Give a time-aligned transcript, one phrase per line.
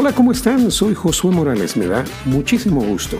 [0.00, 0.70] Hola, ¿cómo están?
[0.70, 1.76] Soy Josué Morales.
[1.76, 3.18] Me da muchísimo gusto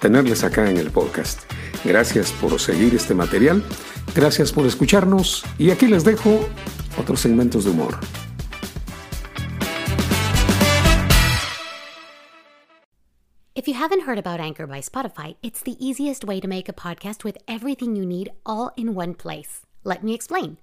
[0.00, 1.40] tenerles acá en el podcast.
[1.84, 3.60] Gracias por seguir este material,
[4.14, 6.46] gracias por escucharnos y aquí les dejo
[6.96, 7.98] otros segmentos de humor.
[13.56, 16.72] If you haven't heard about Anchor by Spotify, it's the easiest way to make a
[16.72, 19.62] podcast with everything you need all in one place.
[19.82, 20.58] Let me explain.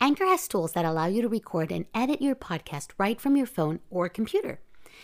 [0.00, 3.46] Anchor has tools that allow you to record and edit your podcast right from your
[3.46, 4.58] phone or computer.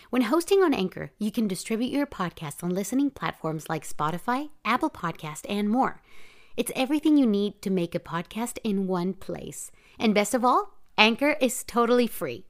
[0.09, 4.89] When hosting on Anchor, you can distribute your podcast on listening platforms like Spotify, Apple
[4.89, 6.01] Podcast, and more.
[6.57, 9.71] It's everything you need to make a podcast in one place.
[9.99, 12.45] And best of all, Anchor is totally free.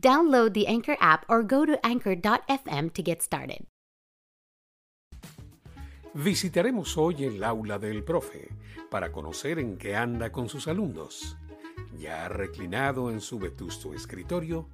[0.00, 3.66] Download the Anchor app or go to anchor.fm to get started.
[6.14, 8.50] Visitaremos hoy el aula del profe
[8.90, 11.36] para conocer en qué anda con sus alumnos.
[11.98, 14.68] Ya reclinado en su vetusto escritorio,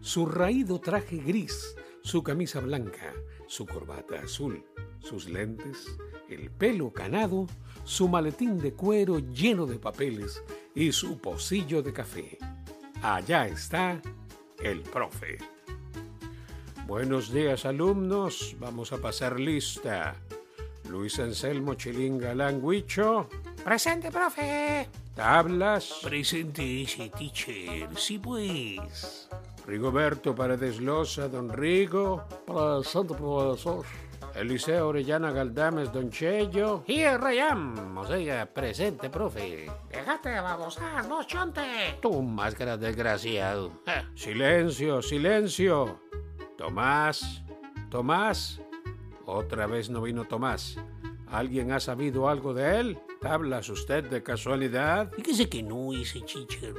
[0.00, 3.12] su raído traje gris, su camisa blanca,
[3.46, 4.64] su corbata azul,
[5.00, 5.96] sus lentes,
[6.28, 7.46] el pelo canado,
[7.84, 10.42] su maletín de cuero lleno de papeles
[10.74, 12.38] y su pocillo de café.
[13.02, 14.00] Allá está
[14.62, 15.38] el profe.
[16.86, 20.16] Buenos días alumnos, vamos a pasar lista.
[20.88, 23.28] Luis Anselmo Chilinga Languicho.
[23.64, 24.88] Presente, profe.
[25.14, 26.00] Tablas.
[26.02, 29.28] Presente ese teacher, sí pues.
[29.66, 32.24] Rigoberto Paredes Loza, don Rigo.
[32.46, 33.84] Presente, profesor.
[34.34, 36.82] Eliseo Orellana Galdames, don Chello.
[36.86, 37.96] Here I am.
[37.96, 39.70] O sea, presente, profe.
[39.90, 41.98] Déjate de babosar, no chonte.
[42.02, 43.70] Tu máscara, desgraciado.
[44.14, 46.00] Silencio, silencio.
[46.58, 47.42] Tomás,
[47.90, 48.60] Tomás.
[49.24, 50.78] Otra vez no vino Tomás.
[51.28, 52.98] ¿Alguien ha sabido algo de él?
[53.22, 55.10] ¿Hablas usted de casualidad?
[55.12, 56.74] Fíjese que no, ese chicher.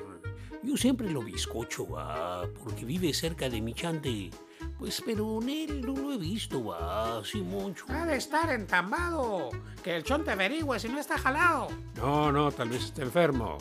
[0.66, 4.32] Yo siempre lo bizcocho, va, porque vive cerca de mi chante.
[4.80, 7.86] Pues, pero en él no lo he visto, va, sí, mucho.
[7.90, 9.52] Ha de estar entambado.
[9.84, 11.68] Que el chonte averigüe si no está jalado.
[11.98, 13.59] No, no, tal vez esté enfermo.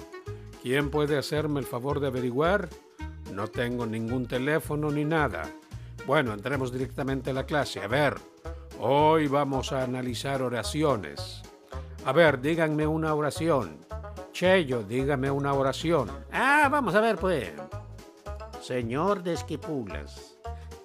[0.63, 2.71] ¿Quién puede hacerme el favor de averiguar?
[3.35, 5.43] No tengo ningún teléfono ni nada.
[6.07, 7.83] Bueno, entremos directamente a la clase.
[7.83, 8.15] A ver,
[8.81, 11.43] hoy vamos a analizar oraciones.
[12.07, 13.85] A ver, díganme una oración.
[14.35, 16.11] Chello, dígame una oración.
[16.33, 17.53] Ah, vamos a ver, pues.
[18.61, 20.37] Señor de Esquipulas,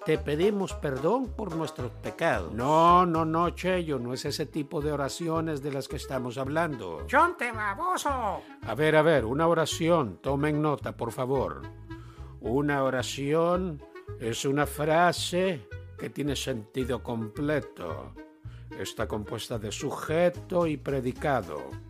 [0.06, 2.54] te pedimos perdón por nuestros pecados.
[2.54, 7.04] No, no, no, Chello, no es ese tipo de oraciones de las que estamos hablando.
[7.08, 8.40] ¡Chonte baboso!
[8.62, 11.62] A ver, a ver, una oración, tomen nota, por favor.
[12.40, 13.82] Una oración
[14.20, 15.66] es una frase
[15.98, 18.14] que tiene sentido completo.
[18.78, 21.89] Está compuesta de sujeto y predicado.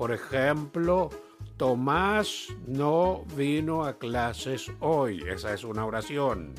[0.00, 1.10] Por ejemplo,
[1.58, 5.22] Tomás no vino a clases hoy.
[5.28, 6.54] Esa es una oración.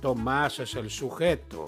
[0.00, 1.66] Tomás es el sujeto.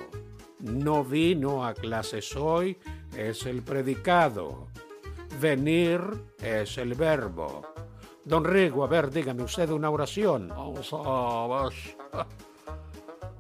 [0.61, 2.79] No vino a clases hoy
[3.17, 4.69] es el predicado.
[5.41, 6.01] Venir
[6.41, 7.63] es el verbo.
[8.25, 10.47] Don Rigo, a ver, dígame usted una oración.
[10.47, 12.27] Vamos a ver.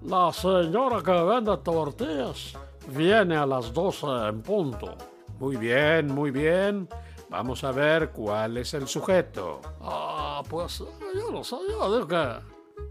[0.02, 2.58] La señora que vende tortillas
[2.88, 4.96] viene a las 12 en punto.
[5.38, 6.88] Muy bien, muy bien.
[7.30, 9.60] Vamos a ver cuál es el sujeto.
[9.80, 10.82] Ah, pues
[11.14, 12.40] yo no sé, yo digo que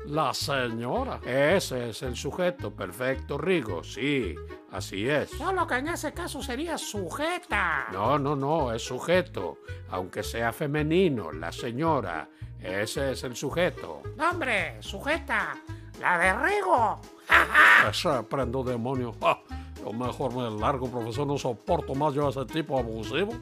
[0.06, 1.20] la señora.
[1.26, 3.84] Ese es el sujeto, perfecto, Rigo.
[3.84, 4.34] Sí,
[4.72, 5.32] así es.
[5.32, 7.88] Solo que en ese caso sería sujeta.
[7.92, 9.58] No, no, no, es sujeto.
[9.90, 12.30] Aunque sea femenino, la señora.
[12.62, 14.04] Ese es el sujeto.
[14.18, 15.58] Hombre, sujeta.
[16.00, 17.02] La de Rigo.
[17.90, 19.14] Ese prendo demonio.
[19.22, 19.38] Ah,
[19.84, 21.28] yo mejor me largo, profesor.
[21.28, 23.34] No soporto más yo a ese tipo abusivo.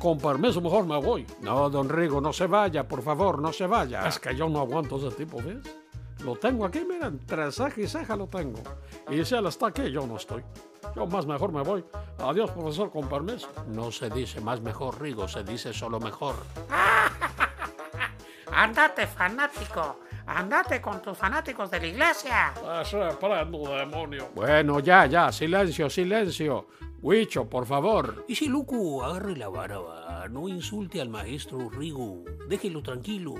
[0.00, 1.26] Con permiso, mejor me voy.
[1.40, 4.06] No, don Rigo, no se vaya, por favor, no se vaya.
[4.06, 5.58] Es que yo no aguanto ese tipo, ¿ves?
[6.24, 8.60] Lo tengo aquí, mira, entre ceja y ceja lo tengo.
[9.10, 10.42] Y si él está aquí, yo no estoy.
[10.94, 11.84] Yo más mejor me voy.
[12.18, 13.48] Adiós, profesor, con permiso.
[13.68, 16.34] No se dice más mejor, Rigo, se dice solo mejor.
[18.52, 20.00] Andate, fanático.
[20.26, 22.52] Andate con tus fanáticos de la iglesia.
[23.76, 24.30] Demonio.
[24.34, 26.66] Bueno, ya, ya, silencio, silencio.
[27.00, 28.24] Huicho, por favor.
[28.28, 30.28] Ese loco agarre la vara, va.
[30.28, 33.34] no insulte al maestro Rigo, déjelo tranquilo.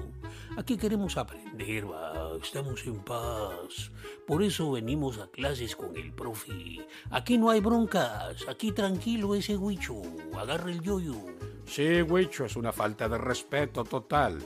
[0.56, 2.36] Aquí queremos aprender, va.
[2.40, 3.90] estamos en paz.
[4.26, 6.86] Por eso venimos a clases con el profe.
[7.10, 10.02] Aquí no hay broncas, aquí tranquilo ese Huicho,
[10.38, 11.16] agarre el yoyo.
[11.64, 14.38] Sí, Huicho, es una falta de respeto total.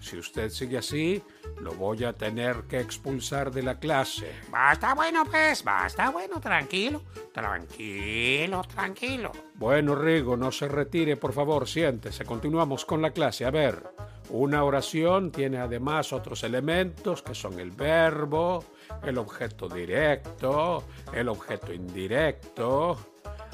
[0.00, 1.22] Si usted sigue así,
[1.60, 4.32] lo voy a tener que expulsar de la clase.
[4.54, 7.02] Va, está bueno, pues, va, está bueno, tranquilo,
[7.32, 9.32] tranquilo, tranquilo.
[9.54, 12.24] Bueno, Rigo, no se retire, por favor, siéntese.
[12.24, 13.44] Continuamos con la clase.
[13.44, 13.82] A ver,
[14.30, 18.62] Una oración tiene además otros elementos que son el verbo,
[19.02, 20.84] el objeto directo,
[21.14, 22.98] el objeto indirecto.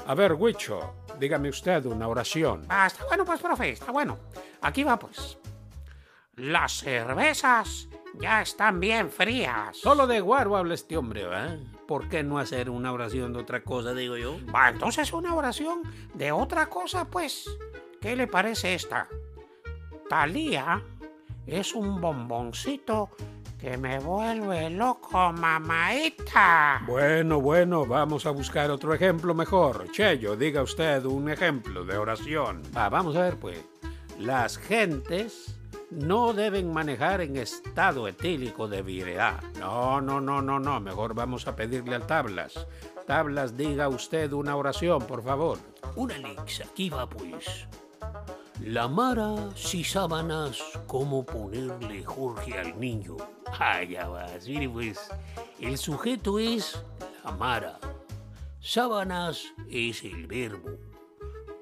[0.05, 2.63] A ver, Huicho, dígame usted una oración.
[2.63, 4.17] Está bueno, pues, profe, está bueno.
[4.61, 5.37] Aquí va, pues.
[6.37, 7.87] Las cervezas
[8.19, 9.77] ya están bien frías.
[9.77, 11.55] Solo de guaro habla este hombre, ¿va?
[11.87, 14.37] ¿Por qué no hacer una oración de otra cosa, digo yo?
[14.53, 15.81] Va, entonces una oración
[16.13, 17.49] de otra cosa, pues.
[18.01, 19.07] ¿Qué le parece esta?
[20.09, 20.83] Talía
[21.47, 23.11] es un bomboncito
[23.57, 26.81] que me vuelve loco, mamaita.
[26.85, 29.89] Bueno, bueno, vamos a buscar otro ejemplo mejor.
[29.91, 32.61] Cheyo, diga usted un ejemplo de oración.
[32.75, 33.63] Va, vamos a ver, pues.
[34.19, 35.55] Las gentes
[35.95, 39.41] no deben manejar en estado etílico de virilidad.
[39.59, 40.79] No, no, no, no, no.
[40.79, 42.67] Mejor vamos a pedirle al Tablas.
[43.07, 45.57] Tablas, diga usted una oración, por favor.
[45.95, 47.67] Una lex, aquí va pues.
[48.61, 53.15] La Mara si sábanas, ¿cómo ponerle Jorge al niño?
[53.59, 55.09] Ah, ya vas, mire pues.
[55.59, 56.81] El sujeto es
[57.23, 57.79] la Mara.
[58.59, 60.84] Sábanas es el verbo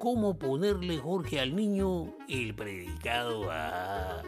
[0.04, 4.22] cómo ponerle Jorge al niño el predicado a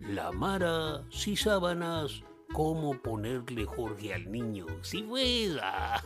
[0.00, 4.66] la Mara, si sábanas, cómo ponerle Jorge al niño.
[4.82, 6.02] Sí, pues, ah,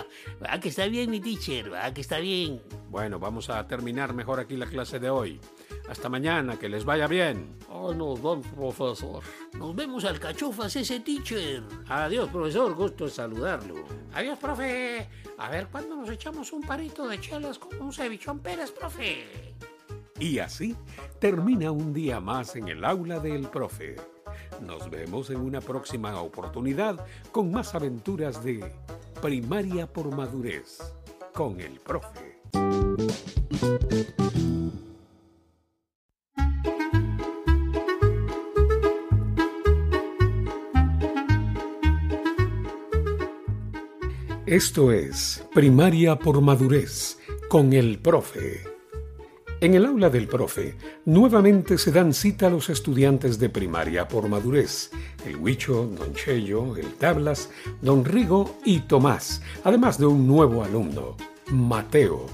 [0.60, 2.62] que está bien mi teacher, va, que está bien.
[2.88, 5.40] Bueno, vamos a terminar mejor aquí la clase de hoy.
[5.88, 7.56] Hasta mañana, que les vaya bien.
[7.68, 9.22] Ay, nos vemos, profesor.
[9.58, 11.62] Nos vemos al cachofas ese teacher.
[11.88, 13.74] Adiós, profesor, gusto de saludarlo.
[14.14, 15.08] Adiós, profe.
[15.38, 19.54] A ver cuándo nos echamos un parito de chelas con un cevichón Pérez, profe.
[20.18, 20.76] Y así
[21.18, 23.96] termina un día más en el aula del profe.
[24.60, 28.72] Nos vemos en una próxima oportunidad con más aventuras de
[29.20, 30.78] Primaria por Madurez
[31.32, 32.38] con el profe.
[44.46, 47.18] Esto es Primaria por Madurez
[47.48, 48.69] con el profe.
[49.62, 50.74] En el aula del profe,
[51.04, 54.90] nuevamente se dan cita a los estudiantes de primaria por madurez,
[55.26, 57.50] el Huicho, Don Chello, el Tablas,
[57.82, 61.14] Don Rigo y Tomás, además de un nuevo alumno,
[61.48, 62.24] Mateo.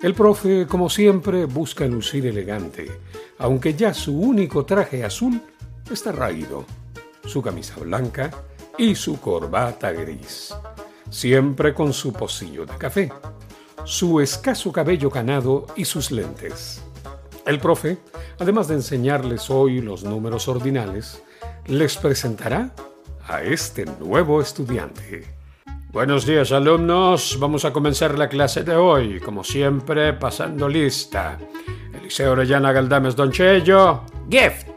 [0.00, 2.90] El profe, como siempre, busca lucir elegante,
[3.36, 5.42] aunque ya su único traje azul
[5.90, 6.64] está raído,
[7.26, 8.30] su camisa blanca
[8.78, 10.54] y su corbata gris
[11.14, 13.12] siempre con su pocillo de café,
[13.84, 16.82] su escaso cabello canado y sus lentes.
[17.46, 17.98] El profe,
[18.38, 21.22] además de enseñarles hoy los números ordinales,
[21.66, 22.74] les presentará
[23.26, 25.24] a este nuevo estudiante.
[25.92, 31.38] Buenos días alumnos, vamos a comenzar la clase de hoy, como siempre pasando lista.
[31.92, 34.68] Eliseo Orellana Galdames Donchello, gift.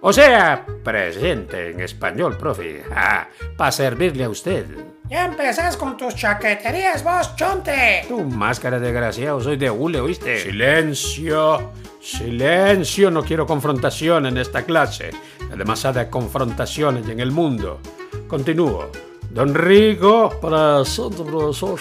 [0.00, 4.66] O sea, presente en español, profe, ah, para servirle a usted.
[5.10, 8.04] Ya empezás con tus chaqueterías, vos, chonte.
[8.06, 10.38] Tu máscara de desgraciado, soy de hule, ¿oíste?
[10.38, 15.10] Silencio, silencio, no quiero confrontación en esta clase.
[15.56, 17.80] Demasiadas confrontaciones en el mundo.
[18.26, 18.90] Continúo.
[19.30, 20.28] Don Rigo.
[20.40, 21.80] Presente, profesor.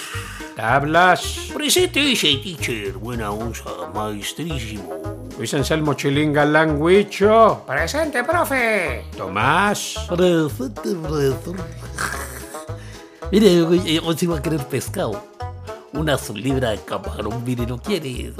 [0.56, 1.52] Tablas.
[1.54, 5.30] Presente ese teacher, buena onza, maestrísimo.
[5.38, 7.64] Luis Anselmo Chilinga Languicho.
[7.68, 9.06] Presente, profe.
[9.16, 9.96] Tomás.
[10.08, 11.56] Presente, profesor.
[13.32, 15.22] Mire, hoy sí va a querer pescado.
[15.94, 18.34] Una su libra de camarón, mire, ¿no quiere?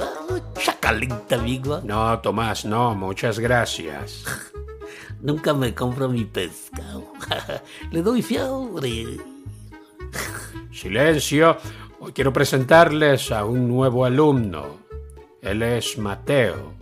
[0.54, 1.80] Chacalita, amigo.
[1.84, 4.24] No, Tomás, no, muchas gracias.
[5.20, 7.04] Nunca me compro mi pescado.
[7.90, 9.18] Le doy fiabre.
[10.72, 11.58] Silencio.
[12.00, 14.78] Hoy quiero presentarles a un nuevo alumno.
[15.42, 16.74] Él es Mateo.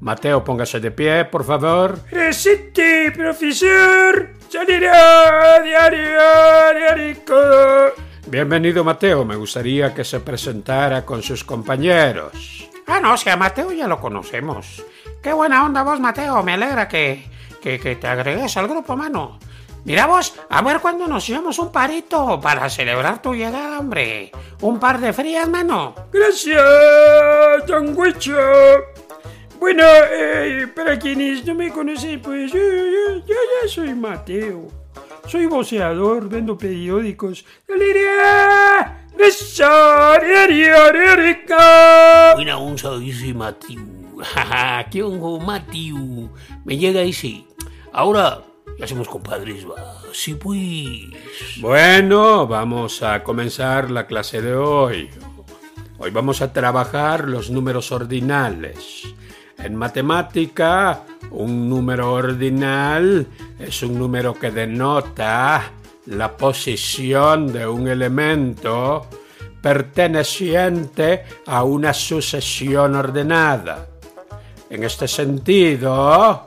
[0.00, 1.98] Mateo, póngase de pie, por favor.
[2.10, 4.30] Presente, profesor.
[4.48, 7.16] Salirá diario, diario.
[8.30, 9.24] Bienvenido, Mateo.
[9.24, 12.68] Me gustaría que se presentara con sus compañeros.
[12.86, 14.84] Ah, no, si a Mateo ya lo conocemos.
[15.22, 16.42] Qué buena onda vos, Mateo.
[16.42, 17.24] Me alegra que,
[17.62, 19.38] que, que te agregues al grupo, mano.
[19.86, 24.30] Mira vos, a ver cuándo nos llevamos un parito para celebrar tu llegada, hombre.
[24.60, 25.94] Un par de frías, mano.
[26.12, 28.36] Gracias, don Huicho.
[29.58, 34.77] Bueno, eh, para quienes no me conocen, pues yo, yo, yo ya soy Mateo.
[35.28, 37.44] Soy voceador, vendo periódicos.
[42.34, 43.82] Buena onza, dice Mateo.
[44.90, 46.32] ¿Qué hongo, Mateo?
[46.64, 47.44] Me llega ese.
[47.92, 48.42] Ahora
[48.78, 50.00] ya somos compadres, va.
[50.12, 51.60] Sí, pues.
[51.60, 55.10] Bueno, vamos a comenzar la clase de hoy.
[55.98, 59.02] Hoy vamos a trabajar los números ordinales.
[59.58, 63.26] En matemática, Un número ordinal
[63.58, 65.62] es un número que denota
[66.06, 69.06] la posición de un elemento
[69.60, 73.88] perteneciente a una sucesión ordenada.
[74.70, 76.46] En este sentido,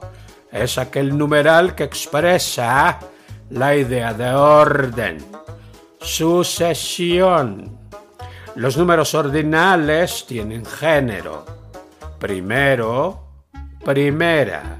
[0.52, 3.00] es aquel numeral que expresa
[3.52, 5.18] la idea de orden,
[6.00, 7.78] sucesión.
[8.56, 11.61] Los números ordinales tienen género.
[12.22, 13.20] Primero,
[13.84, 14.78] primera.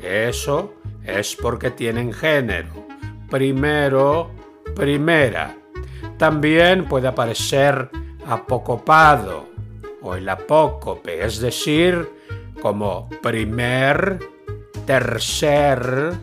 [0.00, 2.86] Eso es porque tienen género.
[3.28, 4.30] Primero,
[4.76, 5.56] primera.
[6.18, 7.90] También puede aparecer
[8.28, 9.48] apocopado
[10.02, 12.08] o el apócope, es decir,
[12.62, 14.20] como primer,
[14.86, 16.14] tercer,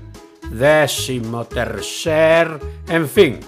[0.52, 2.58] décimo tercer,
[2.88, 3.40] en fin.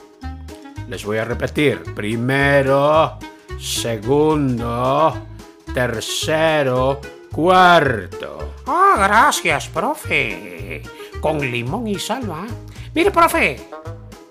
[0.90, 1.84] Les voy a repetir.
[1.96, 3.18] Primero,
[3.58, 5.26] segundo,
[5.77, 7.00] tercero,
[7.31, 8.55] cuarto.
[8.65, 10.81] Ah, gracias, profe.
[11.22, 12.48] Con limón y salva.
[12.96, 13.60] Mire, profe,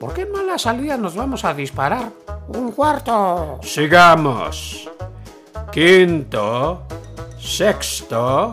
[0.00, 2.10] ¿por qué no a la salida nos vamos a disparar?
[2.48, 3.60] Un cuarto.
[3.62, 4.90] Sigamos.
[5.70, 6.82] Quinto,
[7.38, 8.52] sexto,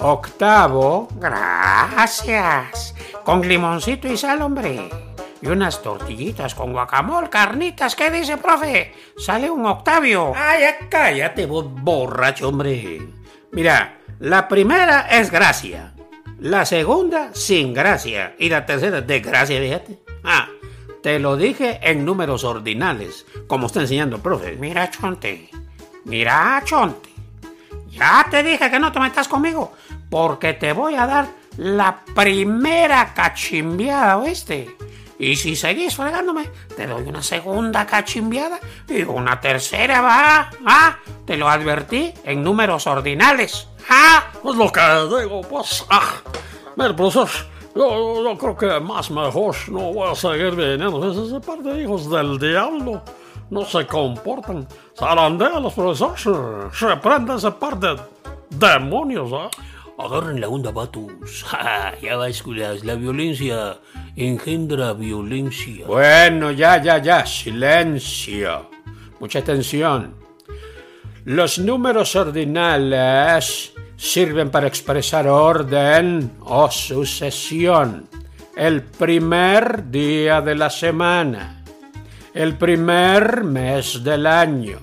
[0.00, 1.06] octavo.
[1.14, 2.92] Gracias.
[3.22, 5.09] Con limoncito y sal, hombre.
[5.42, 7.96] Y unas tortillitas con guacamole, carnitas.
[7.96, 8.94] ¿Qué dice, profe?
[9.16, 10.32] Sale un octavio.
[10.36, 13.00] Ay, cállate, vos borracho, hombre.
[13.52, 15.94] Mira, la primera es gracia.
[16.40, 18.34] La segunda, sin gracia.
[18.38, 19.98] Y la tercera, desgracia, fíjate.
[20.24, 20.48] Ah,
[21.02, 24.56] te lo dije en números ordinales, como está enseñando el profe.
[24.56, 25.50] Mira, Chonte.
[26.04, 27.08] Mira, Chonte.
[27.88, 29.72] Ya te dije que no te metas conmigo,
[30.10, 34.76] porque te voy a dar la primera cachimbiada, ¿oíste?
[35.20, 38.58] Y si seguís fregándome, te doy una segunda cachimbiada
[38.88, 40.50] y una tercera, va.
[40.64, 40.96] Ah,
[41.26, 43.68] te lo advertí en números ordinales.
[43.90, 44.80] Ah, Es lo que
[45.20, 45.84] digo, pues.
[45.90, 46.14] Ah,
[46.74, 47.28] mire, profesor,
[47.74, 51.12] yo, yo creo que más mejor no voy a seguir viniendo.
[51.26, 53.02] Ese par de hijos del diablo
[53.50, 54.66] no se comportan.
[54.98, 56.80] Zarandean los profesores.
[56.80, 57.94] Reprende ese par de
[58.48, 59.50] demonios, ¿ah?
[60.00, 61.44] Agarren la onda, vatos.
[61.50, 62.84] Ja, ya vas, culas.
[62.84, 63.78] La violencia
[64.16, 65.86] engendra violencia.
[65.86, 67.26] Bueno, ya, ya, ya.
[67.26, 68.70] Silencio.
[69.20, 70.14] Mucha atención.
[71.26, 78.08] Los números ordinales sirven para expresar orden o sucesión.
[78.56, 81.62] El primer día de la semana.
[82.32, 84.78] El primer mes del año.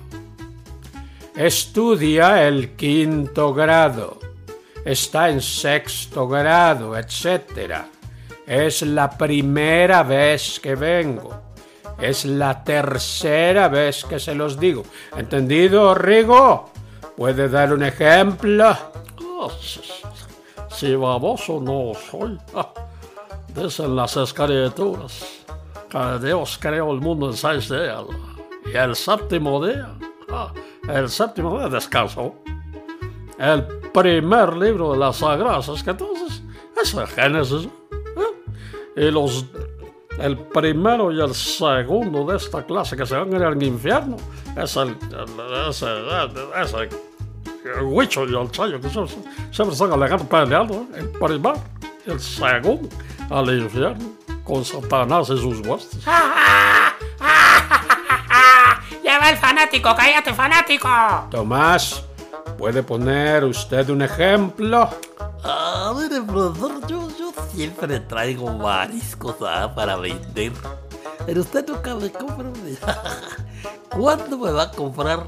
[1.34, 4.27] Estudia el quinto grado.
[4.88, 7.82] Está en sexto grado, etc.
[8.46, 11.42] Es la primera vez que vengo.
[12.00, 14.84] Es la tercera vez que se los digo.
[15.14, 16.70] ¿Entendido, Rigo?
[17.14, 18.64] ¿Puede dar un ejemplo?
[18.66, 19.48] Ah,
[20.70, 22.38] si, baboso no soy.
[22.54, 22.72] Ah,
[23.48, 25.22] dicen las escrituras
[25.90, 28.04] que Dios creó el mundo en seis días.
[28.64, 29.90] Y el séptimo día,
[30.30, 30.50] ah,
[30.88, 32.36] el séptimo día descansó.
[33.38, 36.42] El primer libro de las Sagradas Escrituras
[36.80, 37.66] es el Génesis.
[37.66, 39.00] ¿eh?
[39.06, 39.44] Y los,
[40.18, 44.16] el primero y el segundo de esta clase que se van a ir al infierno
[44.56, 45.86] es el, el- ese,
[46.62, 46.88] ese
[47.76, 49.14] el Huicho y el Chayo, que siempre,
[49.50, 51.00] siempre están alegando peleando, ¿eh?
[51.00, 51.54] el primer
[52.06, 52.88] y el segundo
[53.30, 56.02] al infierno, con Satanás y sus huestes.
[59.04, 60.88] Ya va el fanático, cállate, fanático.
[61.30, 62.04] Tomás,
[62.58, 64.90] ¿puede poner usted un ejemplo?
[65.44, 70.52] A ver, profesor, yo, yo siempre traigo mariscos ah, para vender.
[71.24, 72.50] Pero usted nunca me compra.
[73.90, 75.24] ¿Cuándo me va a comprar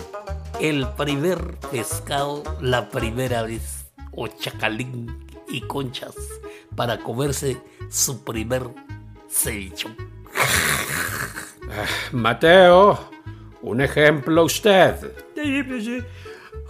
[0.60, 3.86] el primer pescado la primera vez?
[4.12, 6.16] O chacalín y conchas
[6.74, 8.68] para comerse su primer
[9.28, 9.96] cevichón.
[12.12, 12.98] Mateo,
[13.62, 14.96] un ejemplo usted.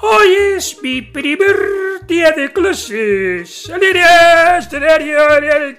[0.02, 3.69] Hoy es mi primer día de clases.
[3.69, 5.76] Alegría, escenario, alegría.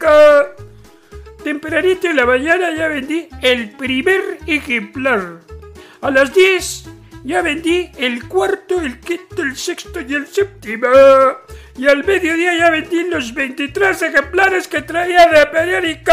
[1.43, 5.39] Tempranito en la mañana ya vendí el primer ejemplar.
[6.01, 6.85] A las 10
[7.23, 10.87] ya vendí el cuarto, el quinto, el sexto y el séptimo.
[11.81, 16.11] Y al mediodía ya vendí los 23 ejemplares que traía de periódico.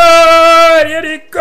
[0.82, 1.38] Periódico.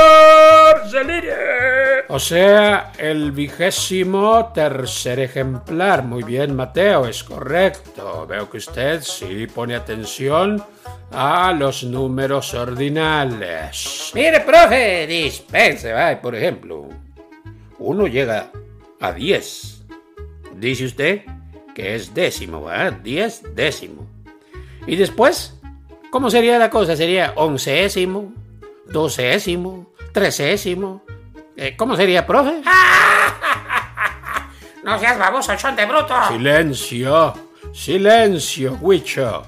[2.09, 6.03] O sea, el vigésimo tercer ejemplar.
[6.03, 8.27] Muy bien, Mateo, es correcto.
[8.27, 10.61] Veo que usted sí pone atención
[11.11, 14.11] a los números ordinales.
[14.13, 16.19] Mire, profe, dispense, va.
[16.19, 16.89] Por ejemplo,
[17.79, 18.51] uno llega
[18.99, 19.85] a 10.
[20.57, 21.21] Dice usted
[21.73, 22.91] que es décimo, ¿verdad?
[22.91, 24.06] 10 décimo.
[24.87, 25.57] Y después
[26.09, 26.95] ¿Cómo sería la cosa?
[26.95, 28.31] ¿Sería onceésimo,
[28.85, 31.03] doceésimo, trecésimo?
[31.55, 32.61] Eh, ¿Cómo sería, profe?
[34.83, 36.15] No seas baboso, chonte bruto.
[36.29, 37.33] Silencio,
[37.73, 39.45] silencio, Huicho.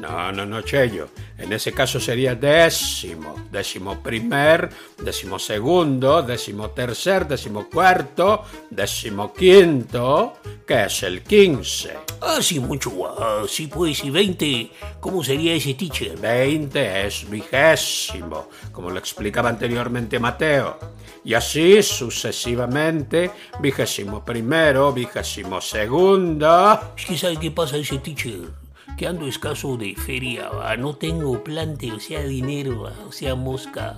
[0.00, 1.10] No, no, no, Chello.
[1.36, 10.38] En ese caso sería décimo, décimo primer, décimo segundo, décimo tercer, décimo cuarto, décimo quinto,
[10.66, 11.98] que es el quince.
[12.22, 12.90] Ah, sí, mucho.
[13.18, 16.16] Ah, sí, pues, y 20, ¿cómo sería ese teacher?
[16.16, 20.78] Veinte es vigésimo, como lo explicaba anteriormente Mateo.
[21.24, 23.30] Y así sucesivamente,
[23.60, 26.94] vigésimo primero, vigésimo segundo.
[26.96, 28.59] Es que ¿sabe qué pasa ese teacher?
[29.00, 33.34] Que ando escaso de feria, va, no tengo plante, o sea, dinero, va, o sea,
[33.34, 33.96] mosca.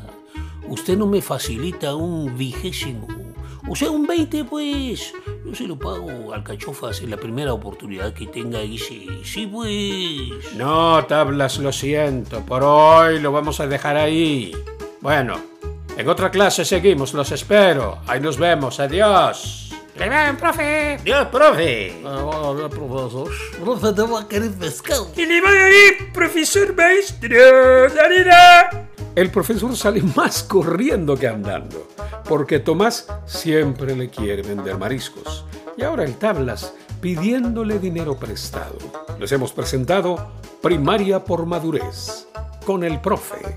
[0.69, 3.09] Usted no me facilita un vigésimo,
[3.69, 5.13] o sea, un 20, pues.
[5.45, 9.49] Yo se lo pago al cachofas en la primera oportunidad que tenga y sí, sí,
[9.49, 10.55] pues.
[10.55, 12.47] No, tablas, lo siento.
[12.47, 14.55] Por hoy lo vamos a dejar ahí.
[15.01, 15.35] Bueno,
[15.99, 17.99] en otra clase seguimos, los espero.
[18.07, 19.62] Ahí nos vemos, adiós.
[20.03, 20.95] ¡Que ven, profe!
[21.01, 22.03] Adiós, profe.
[22.05, 23.31] Ah, bueno, bien, profesor.
[23.63, 25.09] Profe, te voy a querer pescado.
[25.17, 27.89] Y le va a ir, profesor maestro.
[27.95, 28.89] ¡Darida!
[29.15, 31.87] El profesor sale más corriendo que andando,
[32.29, 35.45] porque Tomás siempre le quiere vender mariscos.
[35.77, 38.79] Y ahora el tablas pidiéndole dinero prestado.
[39.21, 42.27] Les hemos presentado Primaria por Madurez
[42.67, 43.57] con el profe.